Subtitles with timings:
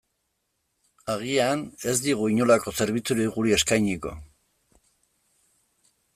[1.15, 4.19] Agian, ez digu inolako zerbitzurik guri eskainiko.